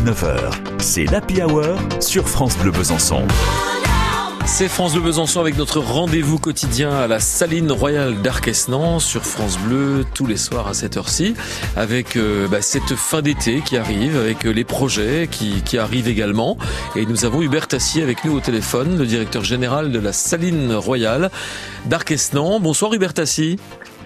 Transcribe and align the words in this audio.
19h, 0.00 0.50
c'est 0.78 1.04
l'Happy 1.04 1.42
Hour 1.42 1.76
sur 2.00 2.26
France 2.26 2.56
Bleu 2.56 2.70
Besançon. 2.70 3.22
C'est 4.46 4.68
France 4.68 4.94
Bleu 4.94 5.02
Besançon 5.02 5.40
avec 5.40 5.58
notre 5.58 5.78
rendez-vous 5.78 6.38
quotidien 6.38 6.90
à 6.90 7.06
la 7.06 7.20
Saline 7.20 7.70
Royale 7.70 8.22
d'Arquesnan 8.22 8.98
sur 8.98 9.22
France 9.22 9.58
Bleu 9.58 10.06
tous 10.14 10.24
les 10.24 10.38
soirs 10.38 10.68
à 10.68 10.72
cette 10.72 10.96
heure-ci 10.96 11.34
avec 11.76 12.16
euh, 12.16 12.48
bah, 12.48 12.62
cette 12.62 12.94
fin 12.94 13.20
d'été 13.20 13.60
qui 13.60 13.76
arrive, 13.76 14.16
avec 14.16 14.46
euh, 14.46 14.52
les 14.52 14.64
projets 14.64 15.28
qui, 15.30 15.60
qui, 15.62 15.76
arrivent 15.76 16.08
également. 16.08 16.56
Et 16.96 17.04
nous 17.04 17.26
avons 17.26 17.42
Hubert 17.42 17.68
Tassier 17.68 18.02
avec 18.02 18.24
nous 18.24 18.32
au 18.32 18.40
téléphone, 18.40 18.96
le 18.96 19.04
directeur 19.04 19.44
général 19.44 19.92
de 19.92 19.98
la 19.98 20.14
Saline 20.14 20.72
Royale 20.72 21.30
d'Arquesnan. 21.84 22.58
Bonsoir 22.58 22.94
Hubert 22.94 23.12
Tassier. 23.12 23.58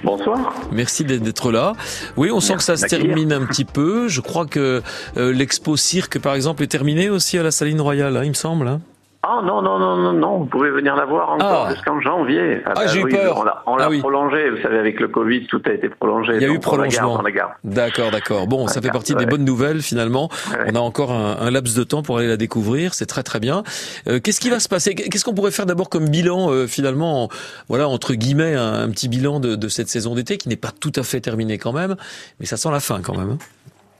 Bonsoir. 0.04 0.52
Merci 0.70 1.04
d'être 1.04 1.50
là. 1.50 1.72
Oui, 2.16 2.30
on 2.30 2.40
sent 2.40 2.56
que 2.56 2.62
ça 2.62 2.76
se 2.76 2.86
termine 2.86 3.32
un 3.32 3.46
petit 3.46 3.64
peu. 3.64 4.08
Je 4.08 4.20
crois 4.20 4.44
que 4.44 4.82
euh, 5.16 5.32
l'expo 5.32 5.76
cirque, 5.76 6.18
par 6.18 6.34
exemple, 6.34 6.62
est 6.62 6.66
terminée 6.66 7.08
aussi 7.08 7.38
à 7.38 7.42
la 7.42 7.50
Saline 7.50 7.80
Royale, 7.80 8.16
hein, 8.16 8.24
il 8.24 8.28
me 8.28 8.34
semble. 8.34 8.68
Hein. 8.68 8.80
Ah 9.26 9.40
non, 9.42 9.62
non, 9.62 9.78
non, 9.78 9.96
non, 9.96 10.12
non, 10.12 10.38
vous 10.40 10.44
pouvez 10.44 10.70
venir 10.70 10.94
la 10.96 11.06
voir 11.06 11.30
encore 11.30 11.66
ah. 11.68 11.70
jusqu'en 11.70 11.98
janvier. 11.98 12.60
Ah, 12.66 12.74
ah 12.76 12.86
j'ai 12.88 13.00
eu 13.00 13.08
peur. 13.08 13.38
On 13.66 13.76
l'a 13.76 13.86
ah 13.86 13.98
prolongé, 13.98 14.50
vous 14.50 14.60
savez, 14.60 14.78
avec 14.78 15.00
le 15.00 15.08
Covid, 15.08 15.46
tout 15.46 15.62
a 15.64 15.70
été 15.70 15.88
prolongé. 15.88 16.34
Il 16.34 16.42
y 16.42 16.44
a 16.44 16.48
eu 16.48 16.58
prolongement. 16.58 17.22
D'accord, 17.64 18.10
d'accord. 18.10 18.46
Bon, 18.46 18.68
ça 18.68 18.82
fait 18.82 18.90
partie 18.90 19.14
des 19.14 19.24
bonnes 19.24 19.44
nouvelles 19.44 19.80
finalement. 19.80 20.28
On 20.66 20.74
a 20.74 20.78
encore 20.78 21.12
un, 21.12 21.38
un, 21.40 21.50
laps 21.50 21.74
de 21.74 21.84
temps 21.84 22.02
pour 22.02 22.18
aller 22.18 22.28
la 22.28 22.36
découvrir, 22.36 22.92
c'est 22.92 23.06
très 23.06 23.22
très 23.22 23.40
bien. 23.40 23.62
Euh, 24.08 24.20
Qu'est-ce 24.20 24.40
qui 24.40 24.50
va 24.50 24.60
se 24.60 24.68
passer? 24.68 24.94
Qu'est-ce 24.94 25.24
qu'on 25.24 25.34
pourrait 25.34 25.52
faire 25.52 25.66
d'abord 25.66 25.88
comme 25.88 26.10
bilan 26.10 26.50
euh, 26.50 26.66
finalement, 26.66 27.30
voilà, 27.68 27.88
entre 27.88 28.12
guillemets, 28.12 28.54
un, 28.54 28.90
petit 28.90 29.08
bilan 29.08 29.40
de, 29.40 29.54
de 29.54 29.68
cette 29.68 29.88
saison 29.88 30.14
d'été 30.14 30.36
qui 30.36 30.50
n'est 30.50 30.56
pas 30.56 30.70
tout 30.78 30.92
à 30.96 31.02
fait 31.02 31.20
terminée 31.20 31.56
quand 31.56 31.72
même, 31.72 31.96
mais 32.40 32.46
ça 32.46 32.58
sent 32.58 32.70
la 32.70 32.80
fin 32.80 33.00
quand 33.00 33.16
même. 33.16 33.30
Hein. 33.30 33.38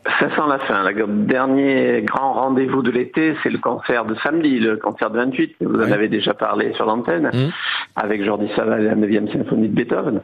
Ça 0.06 0.28
sent 0.28 0.42
la 0.48 0.58
fin. 0.58 0.90
Le 0.90 1.06
dernier 1.06 2.02
grand 2.02 2.34
rendez-vous 2.34 2.82
de 2.82 2.90
l'été, 2.90 3.34
c'est 3.42 3.50
le 3.50 3.58
concert 3.58 4.04
de 4.04 4.14
samedi, 4.16 4.58
le 4.60 4.76
concert 4.76 5.10
de 5.10 5.16
28. 5.16 5.56
Vous 5.60 5.80
en 5.80 5.92
avez 5.92 6.08
déjà 6.08 6.34
parlé 6.34 6.72
sur 6.74 6.84
l'antenne, 6.84 7.30
mmh. 7.32 7.50
avec 7.96 8.22
Jordi 8.22 8.48
Saval 8.54 8.82
et 8.82 8.86
la 8.86 8.96
9e 8.96 9.32
symphonie 9.32 9.68
de 9.68 9.74
Beethoven. 9.74 10.20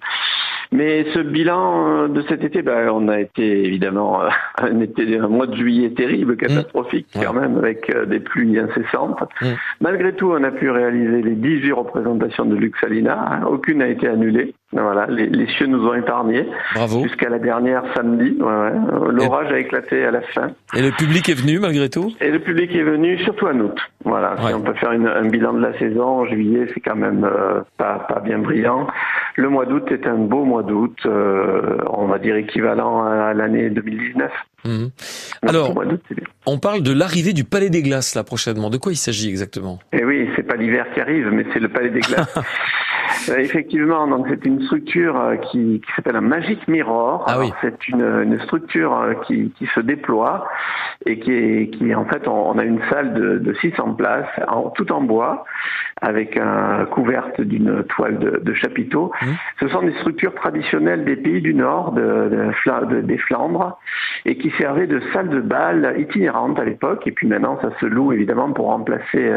Mais 0.73 1.05
ce 1.15 1.19
bilan 1.19 2.09
de 2.09 2.23
cet 2.29 2.45
été, 2.45 2.63
ben, 2.63 2.91
on 2.91 3.09
a 3.09 3.19
été 3.21 3.65
évidemment 3.65 4.23
euh, 4.23 4.29
un, 4.63 4.81
été, 4.81 5.19
un 5.19 5.29
mois 5.29 5.47
de 5.47 5.57
juillet 5.57 5.91
terrible, 5.91 6.37
catastrophique 6.37 7.09
mmh. 7.15 7.21
quand 7.25 7.33
même, 7.33 7.57
avec 7.57 7.91
euh, 7.95 8.07
des 8.07 8.21
pluies 8.21 8.59
incessantes. 8.59 9.21
Mmh. 9.41 9.47
Malgré 9.81 10.15
tout, 10.15 10.31
on 10.31 10.45
a 10.45 10.51
pu 10.51 10.71
réaliser 10.71 11.23
les 11.23 11.35
18 11.35 11.73
représentations 11.73 12.45
de 12.45 12.55
Luxalina. 12.55 13.41
Aucune 13.49 13.79
n'a 13.79 13.89
été 13.89 14.09
annulée. 14.09 14.55
Voilà, 14.73 15.07
les, 15.07 15.27
les, 15.27 15.49
cieux 15.49 15.67
nous 15.67 15.85
ont 15.85 15.95
épargnés. 15.95 16.47
Bravo. 16.75 17.03
Jusqu'à 17.03 17.29
la 17.29 17.41
dernière 17.41 17.83
samedi. 17.95 18.37
Ouais, 18.39 18.47
ouais. 18.47 19.13
L'orage 19.13 19.53
a 19.53 19.59
éclaté 19.59 20.05
à 20.05 20.13
la 20.13 20.21
fin. 20.21 20.53
Et 20.77 20.83
le 20.83 20.93
public 20.93 21.29
est 21.29 21.35
venu 21.35 21.59
malgré 21.59 21.91
tout? 21.91 22.13
Et 22.21 22.31
le 22.31 22.39
public 22.39 22.73
est 22.75 22.85
venu 22.85 23.19
surtout 23.25 23.47
en 23.47 23.59
août. 23.59 23.77
Voilà, 24.05 24.37
si 24.39 24.55
on 24.55 24.61
peut 24.61 24.75
faire 24.75 24.93
une, 24.93 25.09
un 25.09 25.27
bilan 25.27 25.55
de 25.55 25.61
la 25.61 25.77
saison, 25.79 26.21
en 26.21 26.27
juillet, 26.27 26.67
c'est 26.73 26.81
quand 26.81 26.95
même 26.95 27.25
euh, 27.25 27.61
pas, 27.79 28.07
pas 28.09 28.21
bien 28.21 28.39
brillant. 28.39 28.87
Le 29.37 29.49
mois 29.49 29.67
d'août 29.67 29.91
est 29.91 30.07
un 30.07 30.15
beau 30.15 30.45
mois 30.45 30.63
d'août, 30.63 30.97
euh, 31.05 31.79
on 31.91 32.07
va 32.07 32.19
dire 32.19 32.37
équivalent 32.37 33.05
à 33.05 33.35
l'année 33.35 33.71
2019. 33.71 34.31
Mmh. 34.65 34.87
Alors, 35.43 35.75
on 36.47 36.59
parle 36.59 36.83
de 36.83 36.93
l'arrivée 36.93 37.33
du 37.33 37.45
Palais 37.45 37.71
des 37.71 37.83
Glaces 37.83 38.15
là 38.15 38.25
prochainement. 38.25 38.71
De 38.71 38.77
quoi 38.77 38.93
il 38.93 38.97
s'agit 38.97 39.29
exactement? 39.29 39.79
Eh 39.93 40.05
oui, 40.05 40.29
c'est 40.37 40.43
pas 40.43 40.57
l'hiver 40.57 40.87
qui 40.95 41.01
arrive, 41.01 41.29
mais 41.33 41.45
c'est 41.53 41.61
le 41.61 41.69
Palais 41.69 41.91
des 41.91 42.01
Glaces. 42.01 42.39
Euh, 43.29 43.39
effectivement, 43.39 44.07
donc 44.07 44.27
c'est 44.29 44.45
une 44.47 44.63
structure 44.63 45.19
euh, 45.21 45.37
qui, 45.37 45.81
qui 45.85 45.93
s'appelle 45.95 46.17
un 46.17 46.23
Magic 46.23 46.67
Mirror. 46.69 47.25
Ah 47.27 47.39
oui. 47.39 47.53
C'est 47.61 47.89
une, 47.89 48.03
une, 48.03 48.41
structure 48.41 48.97
euh, 48.97 49.15
qui, 49.27 49.53
qui, 49.59 49.67
se 49.67 49.81
déploie 49.81 50.49
et 51.07 51.19
qui 51.19 51.33
est, 51.33 51.71
qui 51.71 51.95
en 51.95 52.05
fait, 52.07 52.27
on, 52.29 52.59
a 52.59 52.65
une 52.65 52.81
salle 52.89 53.15
de, 53.15 53.39
de 53.39 53.55
600 53.55 53.95
places, 53.95 54.29
en, 54.49 54.71
tout 54.71 54.91
en 54.93 55.03
bois, 55.03 55.45
avec 56.01 56.37
un 56.37 56.87
couverte 56.87 57.41
d'une 57.41 57.85
toile 57.85 58.19
de, 58.19 58.41
de 58.43 58.55
chapiteau. 58.55 59.13
Mmh. 59.21 59.27
Ce 59.61 59.69
sont 59.69 59.83
des 59.83 59.95
structures 59.99 60.35
traditionnelles 60.35 61.05
des 61.05 61.17
pays 61.17 61.43
du 61.43 61.55
Nord, 61.55 61.93
de, 61.93 62.31
de, 62.31 63.01
des 63.03 63.19
Flandres, 63.19 63.79
et 64.25 64.37
qui 64.37 64.51
servaient 64.59 64.87
de 64.87 65.01
salle 65.13 65.29
de 65.29 65.41
bal 65.41 65.95
itinérante 65.99 66.59
à 66.59 66.65
l'époque. 66.65 67.07
Et 67.07 67.13
puis 67.13 67.27
maintenant, 67.27 67.59
ça 67.61 67.71
se 67.81 67.87
loue 67.87 68.13
évidemment 68.13 68.53
pour 68.53 68.67
remplacer 68.67 69.33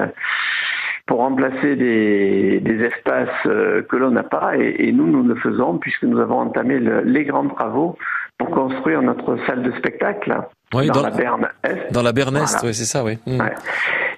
pour 1.05 1.19
remplacer 1.19 1.75
des, 1.75 2.59
des 2.61 2.85
espaces 2.85 3.29
euh, 3.45 3.81
que 3.83 3.95
l'on 3.95 4.11
n'a 4.11 4.23
pas. 4.23 4.57
Et, 4.57 4.87
et, 4.87 4.91
nous, 4.91 5.07
nous 5.07 5.23
le 5.23 5.35
faisons 5.35 5.77
puisque 5.77 6.03
nous 6.03 6.19
avons 6.19 6.39
entamé 6.39 6.79
le, 6.79 7.01
les 7.01 7.25
grands 7.25 7.47
travaux 7.47 7.97
pour 8.37 8.49
construire 8.49 9.01
notre 9.01 9.37
salle 9.45 9.63
de 9.63 9.71
spectacle 9.73 10.35
oui, 10.73 10.87
dans, 10.87 10.93
dans, 10.93 11.01
la 11.03 11.09
Berne 11.11 11.47
Est. 11.63 11.91
Dans 11.91 12.01
la 12.01 12.13
Berne 12.13 12.37
Est, 12.37 12.51
voilà. 12.51 12.67
oui, 12.67 12.73
c'est 12.73 12.85
ça, 12.85 13.03
oui. 13.03 13.19
Mmh. 13.27 13.39
Ouais. 13.39 13.53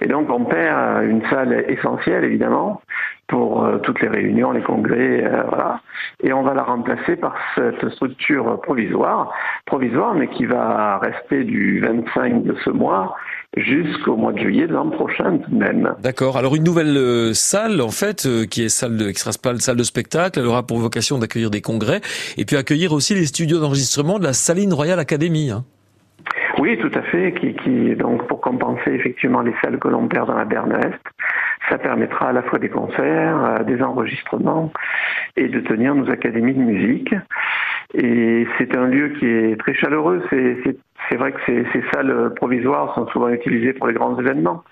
Et 0.02 0.08
donc 0.08 0.30
on 0.30 0.46
perd 0.46 1.04
une 1.04 1.22
salle 1.30 1.66
essentielle, 1.68 2.24
évidemment, 2.24 2.82
pour 3.28 3.64
euh, 3.64 3.78
toutes 3.80 4.02
les 4.02 4.08
réunions, 4.08 4.52
les 4.52 4.62
congrès, 4.62 5.24
euh, 5.24 5.44
voilà. 5.48 5.82
Et 6.24 6.34
on 6.34 6.44
va 6.44 6.54
la 6.54 6.64
remplacer 6.64 7.16
par 7.16 7.36
cette 7.56 7.90
structure 7.90 8.62
provisoire, 8.62 9.32
provisoire, 9.66 10.14
mais 10.14 10.28
qui 10.28 10.46
va 10.46 11.00
rester 11.00 11.44
du 11.44 11.80
25 11.80 12.44
de 12.44 12.56
ce 12.64 12.70
mois 12.70 13.16
jusqu'au 13.58 14.16
mois 14.16 14.34
de 14.34 14.40
juillet 14.40 14.68
de 14.68 14.74
l'an 14.74 14.90
prochain 14.90 15.38
tout 15.38 15.52
de 15.52 15.58
même. 15.58 15.96
D'accord. 16.02 16.38
Alors 16.38 16.56
une 16.56 16.64
nouvelle 16.64 16.98
euh, 16.98 17.34
salle 17.34 17.82
en 17.82 17.90
fait 17.90 18.26
euh, 18.26 18.46
qui 18.46 18.64
est 18.64 18.70
salle 18.70 18.98
de 18.98 19.12
qui 19.12 19.20
sera 19.20 19.32
pas 19.42 19.58
salle 19.60 19.78
de 19.78 19.84
spectacle, 19.84 20.40
elle 20.40 20.46
aura 20.46 20.64
pour 20.64 20.78
vocation 20.78 21.18
d'accueillir 21.18 21.50
des 21.50 21.62
congrès 21.62 22.02
et 22.38 22.46
puis 22.46 22.58
accueillir 22.58 22.92
aussi 22.92 23.16
les 23.16 23.26
studios 23.26 23.60
d'enregistrement 23.60 24.20
de 24.20 24.24
la 24.24 24.34
Saline 24.34 24.74
Royal 24.74 25.00
Academy. 25.00 25.52
Hein. 25.52 25.64
Oui, 26.60 26.78
tout 26.78 26.92
à 26.98 27.02
fait. 27.04 27.34
Qui, 27.34 27.54
qui 27.56 27.96
donc 27.96 28.28
pour 28.28 28.42
compenser 28.42 28.92
effectivement 28.92 29.42
les 29.42 29.54
salles 29.64 29.80
que 29.80 29.88
l'on 29.88 30.08
perd 30.08 30.28
dans 30.28 30.36
la 30.36 30.46
Berne 30.46 30.74
Est, 30.74 31.00
ça 31.70 31.78
permettra 31.78 32.30
à 32.30 32.34
la 32.34 32.44
fois 32.44 32.60
des 32.60 32.70
concerts, 32.70 33.44
euh, 33.44 33.64
des 33.64 33.82
enregistrements 33.82 34.72
et 35.36 35.48
de 35.48 35.60
tenir 35.60 35.96
nos 35.96 36.10
académies 36.10 36.54
de 36.54 36.62
musique. 36.62 37.14
Et 37.94 38.48
c'est 38.58 38.76
un 38.76 38.88
lieu 38.88 39.10
qui 39.20 39.26
est 39.28 39.60
très 39.60 39.74
chaleureux. 39.74 40.24
C'est 40.30 41.18
vrai 41.18 41.32
que 41.32 41.40
ces, 41.46 41.84
salles 41.94 42.34
provisoires 42.36 42.94
sont 42.96 43.08
souvent 43.08 43.30
utilisées 43.30 43.74
pour 43.74 43.88
les 43.88 43.94
grands 43.94 44.18
événements, 44.20 44.64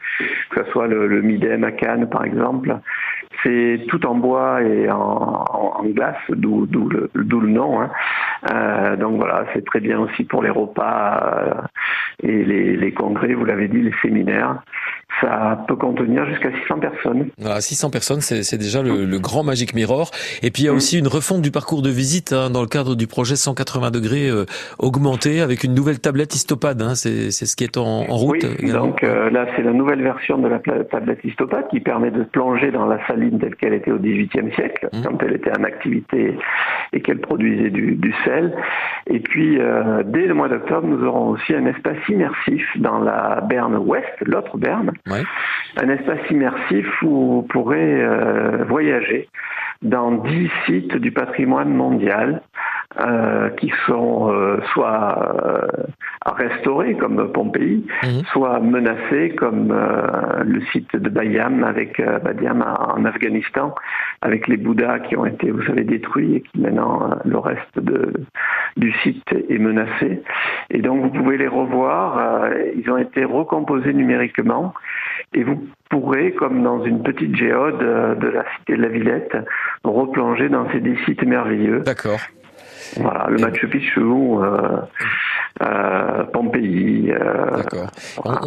que 0.49 0.63
ce 0.63 0.71
soit 0.71 0.87
le, 0.87 1.07
le 1.07 1.21
Midem 1.21 1.63
à 1.63 1.71
Cannes 1.71 2.09
par 2.09 2.25
exemple. 2.25 2.75
C'est 3.43 3.81
tout 3.87 4.05
en 4.05 4.15
bois 4.15 4.61
et 4.61 4.89
en, 4.89 4.97
en, 4.97 5.73
en 5.79 5.83
glace, 5.85 6.17
d'où 6.29 6.67
le, 6.71 7.09
le, 7.13 7.47
nom. 7.47 7.81
Hein. 7.81 7.91
Euh, 8.51 8.95
donc 8.97 9.17
voilà, 9.17 9.45
c'est 9.53 9.65
très 9.65 9.79
bien 9.79 9.99
aussi 9.99 10.23
pour 10.23 10.43
les 10.43 10.49
repas 10.49 11.33
euh, 11.37 11.53
et 12.21 12.43
les, 12.43 12.75
les 12.75 12.91
congrès, 12.93 13.33
vous 13.33 13.45
l'avez 13.45 13.67
dit, 13.67 13.81
les 13.81 13.93
séminaires 14.01 14.61
ça 15.21 15.63
peut 15.67 15.75
contenir 15.75 16.25
jusqu'à 16.25 16.49
600 16.51 16.79
personnes. 16.79 17.29
Voilà, 17.37 17.61
600 17.61 17.89
personnes, 17.89 18.21
c'est 18.21 18.57
déjà 18.57 18.81
le, 18.81 19.05
le, 19.05 19.19
grand 19.19 19.43
Magic 19.43 19.73
Mirror. 19.73 20.11
Et 20.41 20.51
puis 20.51 20.63
il 20.63 20.65
y 20.65 20.69
a 20.69 20.73
aussi 20.73 20.97
une 20.97 21.07
refonte 21.07 21.41
du 21.41 21.51
parcours 21.51 21.81
de 21.81 21.89
visite 21.89 22.33
hein, 22.33 22.49
dans 22.49 22.61
le 22.61 22.67
cadre 22.67 22.95
du 22.95 23.07
projet 23.07 23.35
180 23.35 23.91
degrés 23.91 24.29
euh, 24.29 24.45
augmenté 24.79 25.41
avec 25.41 25.63
une 25.63 25.73
nouvelle 25.73 25.99
tablette 25.99 26.35
Histopad. 26.35 26.81
Hein, 26.81 26.95
c'est 26.95 27.31
ce 27.31 27.55
qui 27.55 27.63
est 27.63 27.77
en, 27.77 27.83
en 28.09 28.15
route. 28.15 28.45
Oui, 28.61 28.71
donc 28.71 29.03
euh, 29.03 29.29
là 29.29 29.45
c'est 29.55 29.61
la 29.61 29.73
nouvelle 29.73 30.01
version 30.01 30.37
de 30.37 30.47
la 30.47 30.59
tablette 30.59 31.23
Histopad 31.23 31.67
qui 31.69 31.79
permet 31.79 32.11
de 32.11 32.23
plonger 32.23 32.71
dans 32.71 32.85
la 32.85 33.05
saline 33.07 33.39
telle 33.39 33.55
qu'elle 33.55 33.73
était 33.73 33.91
au 33.91 33.99
XVIIIe 33.99 34.51
siècle, 34.55 34.89
mmh. 34.91 35.01
quand 35.03 35.23
elle 35.23 35.35
était 35.35 35.51
en 35.57 35.63
activité 35.63 36.37
et 36.91 37.01
qu'elle 37.01 37.19
produisait 37.19 37.69
du, 37.69 37.95
du, 37.95 38.13
sel. 38.25 38.32
Et 39.07 39.19
puis 39.19 39.59
euh, 39.59 40.03
dès 40.05 40.25
le 40.25 40.33
mois 40.33 40.47
d'octobre, 40.47 40.88
nous 40.88 41.03
aurons 41.05 41.29
aussi 41.29 41.53
un 41.53 41.66
espace 41.66 41.97
immersif 42.09 42.66
dans 42.77 42.99
la 42.99 43.41
Berne 43.41 43.77
Ouest, 43.77 44.13
l'autre 44.21 44.57
Berne, 44.57 44.91
Ouais. 45.09 45.23
Un 45.81 45.89
espace 45.89 46.19
immersif 46.29 46.85
où 47.01 47.09
vous 47.09 47.41
pourrez 47.44 48.01
euh, 48.01 48.63
voyager 48.67 49.27
dans 49.81 50.11
dix 50.11 50.49
sites 50.66 50.95
du 50.95 51.11
patrimoine 51.11 51.73
mondial 51.73 52.41
euh, 52.99 53.49
qui 53.51 53.71
sont 53.87 54.31
euh, 54.31 54.59
soit 54.71 55.17
euh, 55.45 55.67
à 56.25 56.33
restaurer 56.33 56.95
comme 56.95 57.31
Pompéi, 57.31 57.85
mmh. 58.03 58.07
soit 58.31 58.59
menacés 58.59 59.33
comme 59.35 59.71
euh, 59.71 60.44
le 60.44 60.62
site 60.71 60.95
de 60.95 61.09
Bayam 61.09 61.63
avec 61.63 62.00
euh, 62.00 62.19
Badiam 62.19 62.62
en 62.62 63.03
Afghanistan, 63.06 63.73
avec 64.21 64.47
les 64.47 64.57
Bouddhas 64.57 65.00
qui 65.00 65.18
ont 65.18 65.25
été, 65.25 65.50
vous 65.50 65.63
savez, 65.63 65.83
détruits 65.83 66.35
et 66.35 66.41
qui 66.41 66.59
maintenant 66.59 67.18
le 67.25 67.38
reste 67.38 67.79
de, 67.79 68.13
du 68.77 68.94
site 69.03 69.33
est 69.50 69.57
menacé. 69.57 70.21
Et 70.69 70.81
donc 70.81 71.01
vous 71.01 71.09
pouvez 71.09 71.38
les 71.38 71.47
revoir. 71.47 72.50
ils 72.75 72.89
ont 72.91 72.97
été 72.97 73.25
recomposés 73.25 73.94
numériquement 73.94 74.73
et 75.33 75.44
vous 75.44 75.68
pourrez, 75.89 76.31
comme 76.33 76.63
dans 76.63 76.83
une 76.83 77.01
petite 77.01 77.35
géode 77.35 77.79
de 77.79 78.27
la 78.27 78.44
cité 78.57 78.77
de 78.77 78.81
la 78.81 78.89
Villette, 78.89 79.38
replonger 79.83 80.50
dans 80.50 80.69
ces 80.71 80.79
des 80.79 80.97
sites 81.06 81.23
merveilleux. 81.23 81.79
D'accord. 81.79 82.19
Voilà, 82.98 83.28
le 83.30 83.38
Machu 83.40 83.68
Picchu, 83.68 84.01
euh, 85.62 86.24
Pompéi. 86.31 87.12
D'accord. 87.56 87.88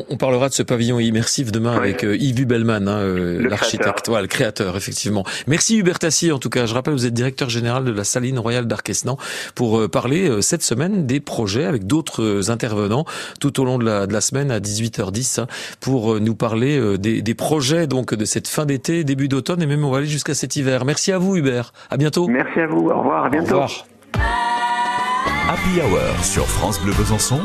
On, 0.08 0.16
parlera 0.16 0.48
de 0.48 0.54
ce 0.54 0.62
pavillon 0.62 0.98
immersif 0.98 1.52
demain 1.52 1.76
avec 1.76 2.02
Yves 2.02 2.40
Hubelman, 2.40 2.88
hein, 2.88 3.00
l'architecte, 3.40 4.08
le 4.08 4.26
créateur, 4.26 4.76
effectivement. 4.76 5.24
Merci 5.46 5.78
Hubert 5.78 5.98
Tassi, 5.98 6.32
en 6.32 6.38
tout 6.38 6.50
cas. 6.50 6.66
Je 6.66 6.74
rappelle, 6.74 6.94
vous 6.94 7.06
êtes 7.06 7.14
directeur 7.14 7.48
général 7.48 7.84
de 7.84 7.92
la 7.92 8.04
Saline 8.04 8.38
Royale 8.38 8.66
d'Arquesnan 8.66 9.16
pour 9.54 9.88
parler 9.88 10.42
cette 10.42 10.62
semaine 10.62 11.06
des 11.06 11.20
projets 11.20 11.64
avec 11.64 11.86
d'autres 11.86 12.50
intervenants 12.50 13.04
tout 13.40 13.60
au 13.60 13.64
long 13.64 13.78
de 13.78 13.84
la, 13.84 14.06
de 14.06 14.12
la 14.12 14.20
semaine 14.20 14.50
à 14.50 14.58
18h10 14.58 15.40
hein, 15.40 15.46
pour 15.80 16.20
nous 16.20 16.34
parler 16.34 16.98
des, 16.98 17.22
des 17.22 17.34
projets 17.34 17.86
donc 17.86 18.14
de 18.14 18.24
cette 18.24 18.48
fin 18.48 18.66
d'été, 18.66 19.04
début 19.04 19.28
d'automne 19.28 19.62
et 19.62 19.66
même 19.66 19.84
on 19.84 19.90
va 19.90 19.98
aller 19.98 20.06
jusqu'à 20.06 20.34
cet 20.34 20.56
hiver. 20.56 20.84
Merci 20.84 21.12
à 21.12 21.18
vous 21.18 21.36
Hubert. 21.36 21.72
À 21.90 21.96
bientôt. 21.96 22.28
Merci 22.28 22.60
à 22.60 22.66
vous. 22.66 22.88
Au 22.88 22.98
revoir. 22.98 23.24
À 23.24 23.30
bientôt. 23.30 23.56
Au 23.56 23.62
revoir. 23.62 23.86
Happy 24.14 25.80
Hour 25.80 26.24
sur 26.24 26.46
France 26.46 26.80
Bleu 26.80 26.92
Besançon 26.92 27.40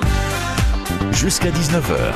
jusqu'à 1.11 1.49
19h. 1.49 2.13